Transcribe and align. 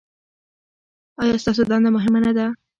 ایا 1.21 1.35
ستاسو 1.43 1.63
دنده 1.69 1.89
مهمه 1.95 2.19
نه 2.25 2.31
ده؟ 2.37 2.45